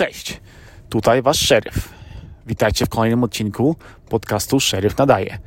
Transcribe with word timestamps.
Cześć, 0.00 0.40
tutaj 0.88 1.22
Wasz 1.22 1.38
szeryf. 1.38 1.88
Witajcie 2.46 2.86
w 2.86 2.88
kolejnym 2.88 3.24
odcinku 3.24 3.76
podcastu 4.08 4.60
Szeryf 4.60 4.98
Nadaje. 4.98 5.38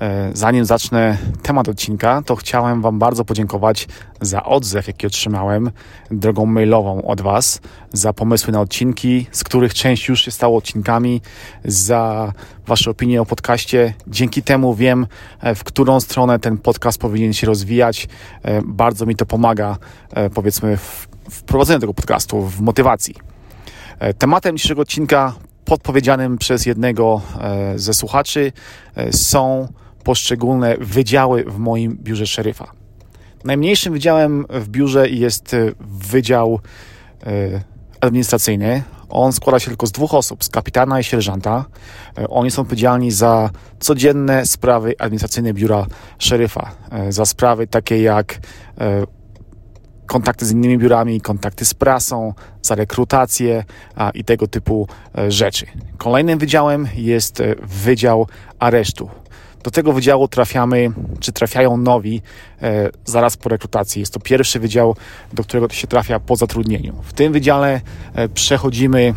E, 0.00 0.30
zanim 0.34 0.64
zacznę 0.64 1.18
temat 1.42 1.68
odcinka, 1.68 2.22
to 2.26 2.36
chciałem 2.36 2.82
Wam 2.82 2.98
bardzo 2.98 3.24
podziękować 3.24 3.88
za 4.20 4.44
odzew, 4.44 4.86
jaki 4.86 5.06
otrzymałem 5.06 5.70
drogą 6.10 6.46
mailową 6.46 7.02
od 7.02 7.20
Was, 7.20 7.60
za 7.92 8.12
pomysły 8.12 8.52
na 8.52 8.60
odcinki, 8.60 9.26
z 9.32 9.44
których 9.44 9.74
część 9.74 10.08
już 10.08 10.24
się 10.24 10.30
stało 10.30 10.58
odcinkami, 10.58 11.20
za 11.64 12.32
Wasze 12.66 12.90
opinie 12.90 13.22
o 13.22 13.26
podcaście. 13.26 13.94
Dzięki 14.06 14.42
temu 14.42 14.74
wiem, 14.74 15.06
e, 15.40 15.54
w 15.54 15.64
którą 15.64 16.00
stronę 16.00 16.38
ten 16.38 16.58
podcast 16.58 16.98
powinien 16.98 17.32
się 17.32 17.46
rozwijać. 17.46 18.08
E, 18.42 18.62
bardzo 18.64 19.06
mi 19.06 19.16
to 19.16 19.26
pomaga, 19.26 19.76
powiedzmy, 20.34 20.76
w 20.76 21.08
wprowadzeniu 21.30 21.80
tego 21.80 21.94
podcastu, 21.94 22.42
w 22.42 22.60
motywacji. 22.60 23.37
Tematem 24.18 24.56
dzisiejszego 24.56 24.82
odcinka 24.82 25.34
podpowiedzianym 25.64 26.38
przez 26.38 26.66
jednego 26.66 27.20
ze 27.76 27.94
słuchaczy 27.94 28.52
są 29.10 29.68
poszczególne 30.04 30.76
wydziały 30.80 31.44
w 31.44 31.58
moim 31.58 31.98
biurze 32.02 32.26
szeryfa. 32.26 32.72
Najmniejszym 33.44 33.92
wydziałem 33.92 34.46
w 34.50 34.68
biurze 34.68 35.08
jest 35.08 35.54
e, 35.54 35.72
wydział 35.80 36.60
e, 37.26 37.30
administracyjny. 38.00 38.82
On 39.08 39.32
składa 39.32 39.58
się 39.58 39.68
tylko 39.68 39.86
z 39.86 39.92
dwóch 39.92 40.14
osób, 40.14 40.44
z 40.44 40.48
kapitana 40.48 41.00
i 41.00 41.04
sierżanta. 41.04 41.64
E, 42.18 42.28
oni 42.28 42.50
są 42.50 42.62
odpowiedzialni 42.62 43.10
za 43.10 43.50
codzienne 43.80 44.46
sprawy 44.46 44.94
administracyjne 44.98 45.54
biura 45.54 45.86
szeryfa. 46.18 46.70
Za 47.08 47.26
sprawy 47.26 47.66
takie 47.66 48.02
jak 48.02 48.38
kontakty 50.08 50.46
z 50.46 50.52
innymi 50.52 50.78
biurami, 50.78 51.20
kontakty 51.20 51.64
z 51.64 51.74
prasą, 51.74 52.34
za 52.62 52.74
rekrutację 52.74 53.64
i 54.14 54.24
tego 54.24 54.46
typu 54.46 54.88
rzeczy. 55.28 55.66
Kolejnym 55.98 56.38
wydziałem 56.38 56.88
jest 56.96 57.42
Wydział 57.62 58.26
Aresztu. 58.58 59.10
Do 59.62 59.70
tego 59.70 59.92
wydziału 59.92 60.28
trafiamy, 60.28 60.90
czy 61.20 61.32
trafiają 61.32 61.76
nowi 61.76 62.22
e, 62.62 62.90
zaraz 63.04 63.36
po 63.36 63.48
rekrutacji. 63.48 64.00
Jest 64.00 64.14
to 64.14 64.20
pierwszy 64.20 64.60
wydział, 64.60 64.96
do 65.32 65.42
którego 65.42 65.68
się 65.68 65.86
trafia 65.86 66.20
po 66.20 66.36
zatrudnieniu. 66.36 66.94
W 67.02 67.12
tym 67.12 67.32
wydziale 67.32 67.80
e, 68.14 68.28
przechodzimy 68.28 69.02
e, 69.02 69.14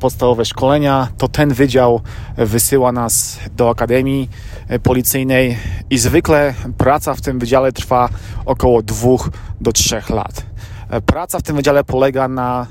podstawowe 0.00 0.44
szkolenia, 0.44 1.08
to 1.18 1.28
ten 1.28 1.54
wydział 1.54 2.00
wysyła 2.36 2.92
nas 2.92 3.38
do 3.56 3.70
akademii 3.70 4.28
e, 4.68 4.78
policyjnej 4.78 5.56
i 5.90 5.98
zwykle 5.98 6.54
praca 6.78 7.14
w 7.14 7.20
tym 7.20 7.38
wydziale 7.38 7.72
trwa 7.72 8.08
około 8.44 8.82
dwóch 8.82 9.30
do 9.60 9.72
trzech 9.72 10.10
lat. 10.10 10.46
E, 10.90 11.00
praca 11.00 11.38
w 11.38 11.42
tym 11.42 11.56
wydziale 11.56 11.84
polega 11.84 12.28
na 12.28 12.66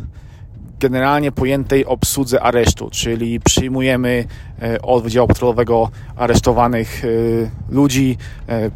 generalnie 0.80 1.31
pojętej 1.31 1.85
obsłudze 1.85 2.41
aresztu, 2.41 2.89
czyli 2.89 3.39
przyjmujemy 3.39 4.25
e, 4.61 4.81
od 4.81 5.03
Wydziału 5.03 5.27
Patrolowego 5.27 5.89
aresztowanych 6.15 7.05
e, 7.05 7.08
ludzi, 7.73 8.17
e, 8.49 8.71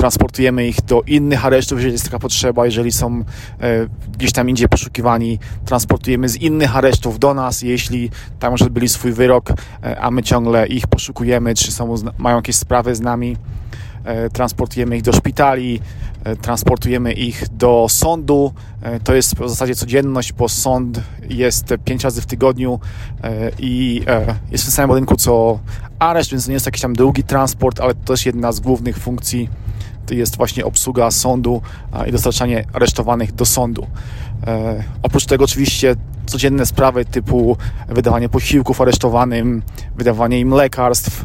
transportujemy 0.00 0.66
ich 0.66 0.82
do 0.82 1.02
innych 1.02 1.46
aresztów, 1.46 1.78
jeżeli 1.78 1.92
jest 1.92 2.04
taka 2.04 2.18
potrzeba, 2.18 2.64
jeżeli 2.64 2.92
są 2.92 3.24
gdzieś 4.12 4.32
tam 4.32 4.48
indziej 4.48 4.68
poszukiwani, 4.68 5.38
transportujemy 5.64 6.28
z 6.28 6.36
innych 6.36 6.76
aresztów 6.76 7.18
do 7.18 7.34
nas, 7.34 7.62
jeśli 7.62 8.10
tam 8.38 8.52
już 8.52 8.62
odbyli 8.62 8.88
swój 8.88 9.12
wyrok, 9.12 9.52
a 10.00 10.10
my 10.10 10.22
ciągle 10.22 10.66
ich 10.66 10.86
poszukujemy, 10.86 11.54
czy 11.54 11.72
są, 11.72 11.94
mają 12.18 12.36
jakieś 12.36 12.56
sprawy 12.56 12.94
z 12.94 13.00
nami, 13.00 13.36
transportujemy 14.32 14.96
ich 14.96 15.02
do 15.02 15.12
szpitali, 15.12 15.80
E, 16.24 16.36
transportujemy 16.36 17.12
ich 17.12 17.44
do 17.48 17.86
sądu. 17.88 18.52
E, 18.82 19.00
to 19.00 19.14
jest 19.14 19.34
w 19.34 19.48
zasadzie 19.48 19.74
codzienność, 19.74 20.32
bo 20.32 20.48
sąd 20.48 21.00
jest 21.28 21.74
pięć 21.84 22.04
razy 22.04 22.22
w 22.22 22.26
tygodniu 22.26 22.80
e, 23.22 23.50
i 23.58 24.02
jest 24.50 24.64
w 24.64 24.66
tym 24.66 24.74
samym 24.74 24.88
budynku 24.88 25.16
co 25.16 25.58
areszt, 25.98 26.30
więc 26.30 26.48
nie 26.48 26.54
jest 26.54 26.66
jakiś 26.66 26.82
tam 26.82 26.92
długi 26.92 27.24
transport, 27.24 27.80
ale 27.80 27.94
to 27.94 28.00
też 28.12 28.26
jedna 28.26 28.52
z 28.52 28.60
głównych 28.60 28.98
funkcji 28.98 29.48
jest 30.14 30.36
właśnie 30.36 30.64
obsługa 30.64 31.10
sądu 31.10 31.62
i 32.06 32.12
dostarczanie 32.12 32.64
aresztowanych 32.72 33.32
do 33.32 33.44
sądu. 33.44 33.86
Oprócz 35.02 35.26
tego 35.26 35.44
oczywiście 35.44 35.96
codzienne 36.30 36.66
sprawy 36.66 37.04
typu 37.04 37.56
wydawanie 37.88 38.28
posiłków 38.28 38.80
aresztowanym, 38.80 39.62
wydawanie 39.96 40.40
im 40.40 40.50
lekarstw 40.50 41.24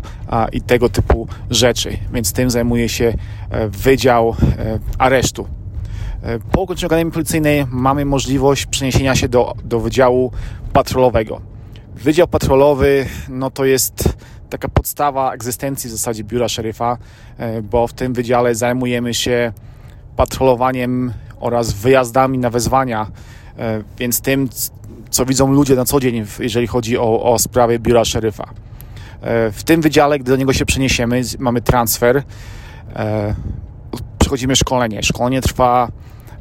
i 0.52 0.62
tego 0.62 0.90
typu 0.90 1.28
rzeczy. 1.50 1.98
Więc 2.14 2.34
tym 2.34 2.50
zajmuje 2.50 2.90
się 2.90 3.14
e, 3.50 3.68
Wydział 3.70 4.36
e, 4.60 4.80
Aresztu. 4.98 5.48
E, 6.24 6.40
po 6.40 6.62
ukończeniu 6.62 6.88
Akademii 6.88 7.14
Policyjnej 7.14 7.66
mamy 7.72 8.06
możliwość 8.06 8.66
przeniesienia 8.66 9.16
się 9.16 9.30
do, 9.30 9.56
do 9.64 9.80
Wydziału 9.80 10.32
Patrolowego. 10.74 11.42
Wydział 11.96 12.28
Patrolowy 12.28 13.06
no 13.30 13.52
to 13.52 13.66
jest 13.66 14.18
taka 14.50 14.68
podstawa 14.68 15.34
egzystencji 15.34 15.90
w 15.90 15.92
zasadzie 15.92 16.24
biura 16.24 16.50
szeryfa, 16.50 16.98
bo 17.64 17.88
w 17.88 17.94
tym 17.94 18.14
wydziale 18.14 18.56
zajmujemy 18.56 19.14
się 19.14 19.52
patrolowaniem 20.16 21.14
oraz 21.40 21.74
wyjazdami 21.74 22.38
na 22.38 22.50
wezwania, 22.50 23.08
więc 23.98 24.22
tym, 24.22 24.50
co 25.10 25.26
widzą 25.26 25.52
ludzie 25.52 25.76
na 25.76 25.86
co 25.86 26.00
dzień, 26.00 26.26
jeżeli 26.40 26.68
chodzi 26.68 26.98
o, 26.98 27.24
o 27.34 27.40
sprawy 27.40 27.80
biura 27.80 28.06
szeryfa. 28.06 28.54
E, 29.26 29.52
w 29.52 29.64
tym 29.64 29.82
wydziale, 29.82 30.20
gdy 30.20 30.32
do 30.32 30.38
niego 30.38 30.54
się 30.54 30.66
przeniesiemy, 30.66 31.22
mamy 31.40 31.62
transfer, 31.62 32.24
e, 32.96 33.36
przechodzimy 34.20 34.56
szkolenie. 34.56 35.04
Szkolenie 35.04 35.42
trwa 35.42 35.88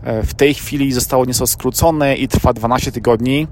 e, 0.02 0.22
w 0.22 0.34
tej 0.34 0.54
chwili 0.54 0.92
zostało 0.92 1.24
nieco 1.24 1.46
skrócone 1.46 2.16
i 2.16 2.28
trwa 2.28 2.52
12 2.52 2.92
tygodni. 2.92 3.48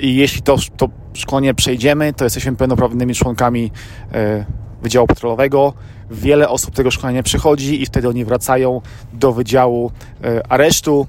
I 0.00 0.16
jeśli 0.16 0.42
to, 0.42 0.56
to 0.76 0.88
szkolenie 1.14 1.54
przejdziemy, 1.54 2.12
to 2.12 2.24
jesteśmy 2.24 2.56
pełnoprawnymi 2.56 3.14
członkami 3.14 3.70
Wydziału 4.82 5.06
Patrolowego. 5.06 5.72
Wiele 6.10 6.48
osób 6.48 6.74
tego 6.74 6.90
szkolenia 6.90 7.22
przychodzi 7.22 7.82
i 7.82 7.86
wtedy 7.86 8.08
oni 8.08 8.24
wracają 8.24 8.80
do 9.12 9.32
Wydziału 9.32 9.90
Aresztu, 10.48 11.06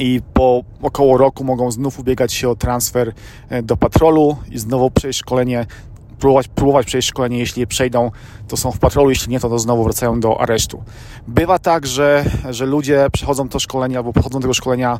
i 0.00 0.20
po 0.34 0.62
około 0.82 1.16
roku 1.16 1.44
mogą 1.44 1.70
znów 1.70 1.98
ubiegać 1.98 2.32
się 2.32 2.48
o 2.48 2.54
transfer 2.54 3.12
e, 3.48 3.62
do 3.62 3.76
patrolu 3.76 4.36
i 4.50 4.58
znowu 4.58 4.90
przejść 4.90 5.18
szkolenie, 5.18 5.66
próbować, 6.18 6.48
próbować 6.48 6.86
przejść 6.86 7.08
szkolenie, 7.08 7.38
jeśli 7.38 7.60
je 7.60 7.66
przejdą, 7.66 8.10
to 8.48 8.56
są 8.56 8.72
w 8.72 8.78
patrolu, 8.78 9.10
jeśli 9.10 9.32
nie, 9.32 9.40
to, 9.40 9.48
to 9.48 9.58
znowu 9.58 9.84
wracają 9.84 10.20
do 10.20 10.40
aresztu. 10.40 10.82
Bywa 11.28 11.58
tak, 11.58 11.86
że, 11.86 12.24
że 12.50 12.66
ludzie 12.66 13.06
przechodzą 13.12 13.48
to 13.48 13.58
szkolenie 13.58 13.96
albo 13.96 14.12
pochodzą 14.12 14.40
tego 14.40 14.54
szkolenia 14.54 14.98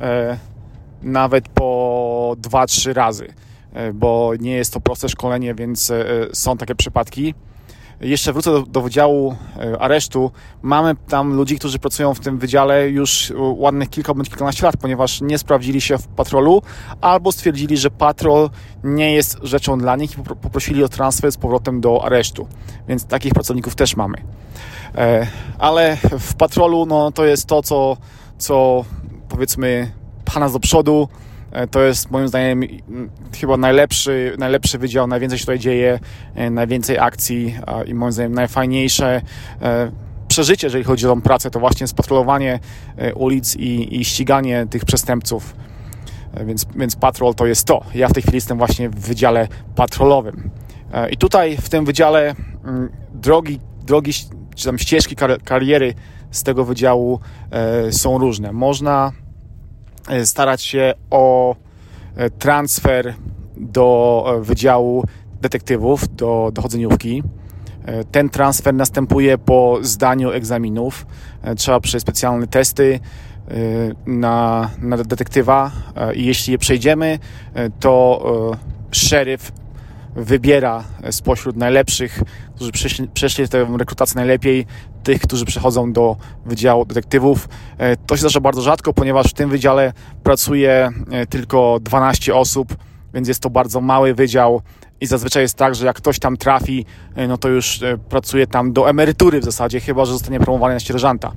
e, 0.00 0.38
nawet 1.04 1.48
po 1.48 2.36
2-3 2.42 2.92
razy, 2.92 3.34
e, 3.72 3.92
bo 3.92 4.32
nie 4.40 4.52
jest 4.52 4.72
to 4.72 4.80
proste 4.80 5.08
szkolenie, 5.08 5.54
więc 5.54 5.90
e, 5.90 6.04
są 6.32 6.56
takie 6.56 6.74
przypadki 6.74 7.34
jeszcze 8.00 8.32
wrócę 8.32 8.50
do, 8.50 8.62
do 8.62 8.82
wydziału 8.82 9.36
e, 9.56 9.78
aresztu. 9.78 10.30
Mamy 10.62 10.96
tam 11.08 11.34
ludzi, 11.34 11.58
którzy 11.58 11.78
pracują 11.78 12.14
w 12.14 12.20
tym 12.20 12.38
wydziale 12.38 12.88
już 12.88 13.32
ładnych 13.36 13.90
kilka 13.90 14.14
bądź 14.14 14.28
kilkanaście 14.28 14.66
lat, 14.66 14.76
ponieważ 14.76 15.20
nie 15.20 15.38
sprawdzili 15.38 15.80
się 15.80 15.98
w 15.98 16.06
patrolu 16.06 16.62
albo 17.00 17.32
stwierdzili, 17.32 17.76
że 17.76 17.90
patrol 17.90 18.50
nie 18.84 19.14
jest 19.14 19.38
rzeczą 19.42 19.78
dla 19.78 19.96
nich 19.96 20.18
i 20.18 20.22
poprosili 20.22 20.84
o 20.84 20.88
transfer 20.88 21.32
z 21.32 21.36
powrotem 21.36 21.80
do 21.80 22.04
aresztu. 22.04 22.48
Więc 22.88 23.04
takich 23.04 23.34
pracowników 23.34 23.74
też 23.74 23.96
mamy. 23.96 24.16
Ale 25.58 25.96
w 26.18 26.34
patrolu 26.34 26.86
no, 26.86 27.12
to 27.12 27.24
jest 27.24 27.46
to, 27.46 27.62
co, 27.62 27.96
co 28.38 28.84
powiedzmy 29.28 29.92
pcha 30.24 30.40
nas 30.40 30.52
do 30.52 30.60
przodu, 30.60 31.08
E, 31.54 31.66
to 31.66 31.82
jest 31.82 32.10
moim 32.10 32.28
zdaniem 32.28 32.62
chyba 33.40 33.56
najlepszy, 33.56 34.34
najlepszy 34.38 34.78
wydział, 34.78 35.06
najwięcej 35.06 35.38
się 35.38 35.42
tutaj 35.42 35.58
dzieje, 35.58 36.00
e, 36.34 36.50
najwięcej 36.50 36.98
akcji 36.98 37.54
i 37.86 37.94
moim 37.94 38.12
zdaniem 38.12 38.34
najfajniejsze 38.34 39.22
e, 39.62 39.92
przeżycie, 40.28 40.66
jeżeli 40.66 40.84
chodzi 40.84 41.06
o 41.06 41.14
tą 41.14 41.22
pracę, 41.22 41.50
to 41.50 41.60
właśnie 41.60 41.86
spatrolowanie 41.86 42.60
ulic 43.14 43.56
i, 43.56 44.00
i 44.00 44.04
ściganie 44.04 44.66
tych 44.70 44.84
przestępców. 44.84 45.56
Więc, 46.46 46.66
więc 46.76 46.96
patrol 46.96 47.34
to 47.34 47.46
jest 47.46 47.66
to. 47.66 47.84
Ja 47.94 48.08
w 48.08 48.12
tej 48.12 48.22
chwili 48.22 48.36
jestem 48.36 48.58
właśnie 48.58 48.90
w 48.90 48.94
wydziale 48.94 49.48
patrolowym. 49.74 50.50
I 51.10 51.16
tutaj 51.16 51.56
w 51.56 51.68
tym 51.68 51.84
wydziale 51.84 52.34
drogi, 53.14 53.60
drogi 53.82 54.12
czy 54.56 54.64
tam 54.64 54.78
ścieżki 54.78 55.16
kariery 55.44 55.94
z 56.30 56.42
tego 56.42 56.64
wydziału 56.64 57.20
są 57.90 58.18
różne. 58.18 58.52
Można 58.52 59.12
starać 60.24 60.62
się 60.62 60.94
o 61.10 61.56
e, 62.16 62.30
transfer 62.30 63.14
do 63.56 64.24
e, 64.26 64.40
Wydziału 64.40 65.04
Detektywów, 65.40 66.16
do 66.16 66.50
dochodzeniówki. 66.52 67.22
Ten 68.10 68.30
transfer 68.30 68.74
następuje 68.74 69.38
po 69.38 69.78
zdaniu 69.82 70.30
egzaminów. 70.30 71.06
Trzeba 71.56 71.80
przejść 71.80 72.02
specjalne 72.02 72.46
testy 72.46 73.00
na, 74.06 74.70
na 74.78 74.96
detektywa 74.96 75.70
i 76.14 76.24
jeśli 76.24 76.52
je 76.52 76.58
przejdziemy, 76.58 77.18
to 77.80 78.22
szeryf 78.90 79.52
wybiera 80.16 80.84
spośród 81.10 81.56
najlepszych 81.56 82.20
którzy 82.54 82.72
przeszli, 82.72 83.08
przeszli 83.08 83.48
tę 83.48 83.66
rekrutację 83.78 84.16
najlepiej, 84.16 84.66
tych, 85.02 85.22
którzy 85.22 85.44
przechodzą 85.44 85.92
do 85.92 86.16
Wydziału 86.46 86.84
Detektywów. 86.84 87.48
E, 87.78 87.96
to 87.96 88.16
się 88.16 88.20
zdarza 88.20 88.40
bardzo 88.40 88.62
rzadko, 88.62 88.92
ponieważ 88.92 89.26
w 89.26 89.32
tym 89.32 89.50
wydziale 89.50 89.92
pracuje 90.22 90.90
e, 91.10 91.26
tylko 91.26 91.78
12 91.82 92.34
osób, 92.34 92.76
więc 93.14 93.28
jest 93.28 93.40
to 93.40 93.50
bardzo 93.50 93.80
mały 93.80 94.14
wydział 94.14 94.60
i 95.00 95.06
zazwyczaj 95.06 95.42
jest 95.42 95.54
tak, 95.54 95.74
że 95.74 95.86
jak 95.86 95.96
ktoś 95.96 96.18
tam 96.18 96.36
trafi, 96.36 96.86
e, 97.14 97.28
no 97.28 97.38
to 97.38 97.48
już 97.48 97.80
pracuje 98.08 98.46
tam 98.46 98.72
do 98.72 98.88
emerytury 98.88 99.40
w 99.40 99.44
zasadzie, 99.44 99.80
chyba 99.80 100.04
że 100.04 100.12
zostanie 100.12 100.40
promowany 100.40 100.74
na 100.74 100.80
sierżanta 100.80 101.32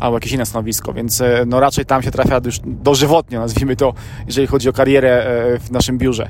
albo 0.00 0.16
jakieś 0.16 0.32
inne 0.32 0.46
stanowisko, 0.46 0.92
więc 0.92 1.22
no 1.46 1.60
raczej 1.60 1.86
tam 1.86 2.02
się 2.02 2.10
trafia 2.10 2.40
już 2.44 2.60
dożywotnio, 2.64 3.40
nazwijmy 3.40 3.76
to, 3.76 3.94
jeżeli 4.26 4.46
chodzi 4.46 4.68
o 4.68 4.72
karierę 4.72 5.26
w 5.60 5.70
naszym 5.70 5.98
biurze. 5.98 6.28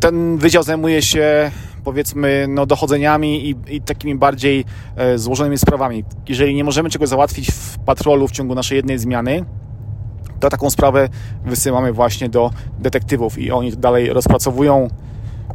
Ten 0.00 0.38
wydział 0.38 0.62
zajmuje 0.62 1.02
się 1.02 1.50
powiedzmy 1.84 2.46
no, 2.48 2.66
dochodzeniami 2.66 3.50
i, 3.50 3.56
i 3.68 3.80
takimi 3.80 4.14
bardziej 4.14 4.64
e, 4.96 5.18
złożonymi 5.18 5.58
sprawami. 5.58 6.04
Jeżeli 6.28 6.54
nie 6.54 6.64
możemy 6.64 6.90
czegoś 6.90 7.08
załatwić 7.08 7.50
w 7.50 7.78
patrolu 7.78 8.28
w 8.28 8.32
ciągu 8.32 8.54
naszej 8.54 8.76
jednej 8.76 8.98
zmiany, 8.98 9.44
to 10.40 10.50
taką 10.50 10.70
sprawę 10.70 11.08
wysyłamy 11.44 11.92
właśnie 11.92 12.28
do 12.28 12.50
detektywów 12.78 13.38
i 13.38 13.50
oni 13.50 13.72
dalej 13.72 14.12
rozpracowują, 14.12 14.88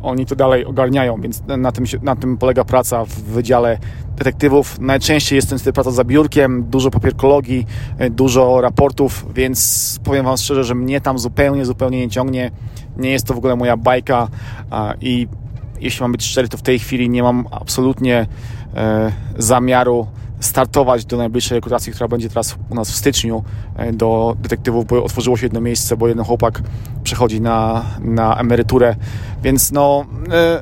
oni 0.04 0.26
to 0.26 0.36
dalej 0.36 0.66
ogarniają, 0.66 1.22
więc 1.22 1.44
na 1.58 1.72
tym, 1.72 1.86
na 2.02 2.16
tym 2.16 2.38
polega 2.38 2.64
praca 2.64 3.06
w 3.06 3.10
Wydziale 3.10 3.78
Detektywów. 4.16 4.80
Najczęściej 4.80 5.36
jest 5.36 5.66
to 5.66 5.74
praca 5.74 5.92
za 5.92 6.04
biurkiem, 6.04 6.64
dużo 6.64 6.92
papierkologii, 6.92 7.66
e, 7.98 8.10
dużo 8.10 8.62
raportów, 8.62 9.26
więc 9.34 10.00
powiem 10.04 10.26
Wam 10.26 10.38
szczerze, 10.38 10.64
że 10.64 10.76
mnie 10.76 11.02
tam 11.02 11.20
zupełnie, 11.20 11.66
zupełnie 11.66 12.00
nie 12.00 12.10
ciągnie. 12.10 12.52
Nie 12.98 13.12
jest 13.12 13.26
to 13.26 13.34
w 13.34 13.38
ogóle 13.38 13.56
moja 13.56 13.78
bajka 13.78 14.28
i 15.02 15.28
jeśli 15.80 16.02
mam 16.02 16.12
być 16.12 16.26
szczery, 16.26 16.50
to 16.50 16.58
w 16.58 16.62
tej 16.62 16.80
chwili 16.80 17.10
nie 17.10 17.24
mam 17.24 17.46
absolutnie 17.52 18.28
e, 18.76 19.12
zamiaru 19.38 20.08
startować 20.40 21.06
do 21.06 21.18
najbliższej 21.18 21.56
rekrutacji, 21.56 21.94
która 21.94 22.08
będzie 22.08 22.30
teraz 22.30 22.56
u 22.70 22.76
nas 22.76 22.92
w 22.92 22.96
styczniu 22.96 23.44
e, 23.76 23.94
do 23.94 24.36
detektywów, 24.40 24.86
bo 24.86 25.04
otworzyło 25.04 25.38
się 25.38 25.46
jedno 25.46 25.62
miejsce, 25.62 25.98
bo 25.98 26.08
jeden 26.08 26.26
chłopak 26.26 26.62
przechodzi 27.04 27.42
na, 27.42 27.86
na 28.00 28.40
emeryturę, 28.40 28.96
więc 29.44 29.72
no 29.72 30.06
e, 30.32 30.62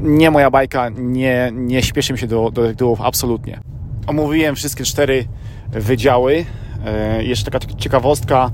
nie 0.00 0.30
moja 0.30 0.50
bajka, 0.50 0.88
nie, 0.88 1.50
nie 1.54 1.82
śpieszę 1.82 2.18
się 2.18 2.26
do, 2.26 2.50
do 2.50 2.62
detektywów 2.62 3.00
absolutnie. 3.00 3.60
Omówiłem 4.06 4.54
wszystkie 4.54 4.84
cztery 4.84 5.24
wydziały. 5.72 6.44
E, 6.84 7.24
jeszcze 7.24 7.50
taka 7.50 7.66
ciekawostka, 7.74 8.50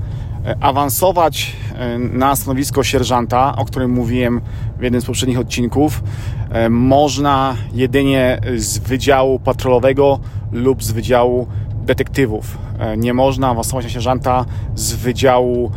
awansować 0.61 1.53
e, 1.75 1.99
na 1.99 2.37
stanowisko 2.37 2.83
sierżanta, 2.83 3.57
o 3.57 3.65
którym 3.65 3.91
mówiłem 3.91 4.41
w 4.79 4.83
jednym 4.83 5.03
z 5.03 5.05
poprzednich 5.05 5.39
odcinków, 5.39 6.03
e, 6.51 6.71
można 6.71 7.57
jedynie 7.73 8.41
z 8.57 8.79
wydziału 8.79 9.39
patrolowego 9.39 10.21
lub 10.53 10.85
z 10.85 10.91
wydziału 10.91 11.47
detektywów. 11.83 12.59
Nie 12.97 13.15
można 13.15 13.49
awansować 13.49 13.85
na 13.85 13.91
sierżanta 13.91 14.45
z 14.75 14.93
wydziału 14.93 15.71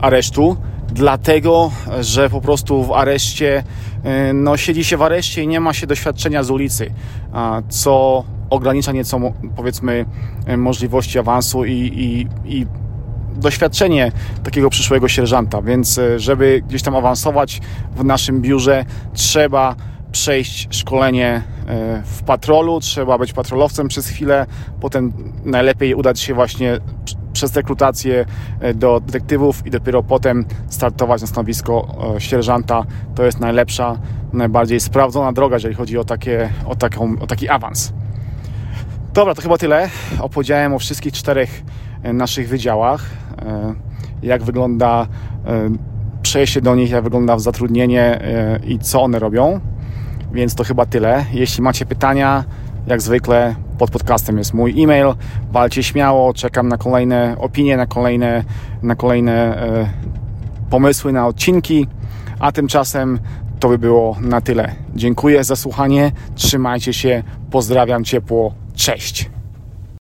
aresztu, 0.00 0.56
dlatego, 0.88 1.70
że 2.00 2.30
po 2.30 2.40
prostu 2.40 2.84
w 2.84 2.92
areszcie, 2.92 3.62
no 4.34 4.56
siedzi 4.56 4.84
się 4.84 4.96
w 4.96 5.02
areszcie 5.02 5.42
i 5.42 5.46
nie 5.46 5.60
ma 5.60 5.72
się 5.72 5.86
doświadczenia 5.86 6.42
z 6.42 6.50
ulicy, 6.50 6.90
co 7.68 8.24
ogranicza 8.50 8.92
nieco, 8.92 9.20
powiedzmy, 9.56 10.04
możliwości 10.56 11.18
awansu 11.18 11.64
i, 11.64 11.72
i, 11.72 12.26
i 12.58 12.66
doświadczenie 13.34 14.12
takiego 14.44 14.70
przyszłego 14.70 15.08
sierżanta, 15.08 15.62
więc 15.62 15.98
e, 15.98 16.18
żeby 16.18 16.62
gdzieś 16.68 16.82
tam 16.82 16.96
awansować 16.96 17.60
w 17.96 18.04
naszym 18.04 18.40
biurze, 18.40 18.84
trzeba 19.12 19.76
przejść 20.12 20.68
szkolenie 20.70 21.42
e, 21.68 22.02
w 22.04 22.22
patrolu, 22.22 22.80
trzeba 22.80 23.18
być 23.18 23.32
patrolowcem 23.32 23.88
przez 23.88 24.08
chwilę, 24.08 24.46
potem 24.80 25.12
najlepiej 25.44 25.94
udać 25.94 26.20
się 26.20 26.34
właśnie 26.34 26.78
przez 27.32 27.56
rekrutację 27.56 28.24
e, 28.60 28.74
do 28.74 29.00
detektywów 29.00 29.66
i 29.66 29.70
dopiero 29.70 30.02
potem 30.02 30.44
startować 30.68 31.20
na 31.20 31.26
stanowisko 31.26 31.96
sierżanta. 32.18 32.84
To 33.14 33.24
jest 33.24 33.40
najlepsza, 33.40 33.98
najbardziej 34.32 34.80
sprawdzona 34.80 35.32
droga, 35.32 35.56
jeżeli 35.56 35.74
chodzi 35.74 35.98
o, 35.98 36.04
takie, 36.04 36.50
o, 36.66 36.76
taką, 36.76 37.16
o 37.20 37.26
taki 37.26 37.48
awans. 37.48 37.92
Dobra, 39.14 39.34
to 39.34 39.42
chyba 39.42 39.58
tyle. 39.58 39.88
Opowiedziałem 40.20 40.72
o 40.72 40.78
wszystkich 40.78 41.12
czterech 41.12 41.62
naszych 42.12 42.48
wydziałach. 42.48 43.23
E, 43.46 43.74
jak 44.22 44.42
wygląda 44.42 45.06
e, 45.46 45.70
przejście 46.22 46.60
do 46.60 46.74
nich, 46.74 46.90
jak 46.90 47.04
wygląda 47.04 47.38
zatrudnienie 47.38 48.02
e, 48.02 48.60
i 48.66 48.78
co 48.78 49.02
one 49.02 49.18
robią. 49.18 49.60
Więc 50.32 50.54
to 50.54 50.64
chyba 50.64 50.86
tyle. 50.86 51.24
Jeśli 51.32 51.62
macie 51.62 51.86
pytania, 51.86 52.44
jak 52.86 53.02
zwykle 53.02 53.54
pod 53.78 53.90
podcastem 53.90 54.38
jest 54.38 54.54
mój 54.54 54.82
e-mail. 54.82 55.06
Walcie 55.52 55.82
śmiało, 55.82 56.34
czekam 56.34 56.68
na 56.68 56.76
kolejne 56.76 57.36
opinie, 57.38 57.76
na 57.76 57.86
kolejne, 57.86 58.44
na 58.82 58.94
kolejne 58.94 59.58
pomysły 60.70 61.12
na 61.12 61.26
odcinki. 61.26 61.86
A 62.38 62.52
tymczasem 62.52 63.18
to 63.60 63.68
by 63.68 63.78
było 63.78 64.16
na 64.20 64.40
tyle. 64.40 64.74
Dziękuję 64.94 65.44
za 65.44 65.56
słuchanie, 65.56 66.12
trzymajcie 66.34 66.92
się, 66.92 67.22
pozdrawiam 67.50 68.04
ciepło, 68.04 68.54
cześć. 68.74 69.33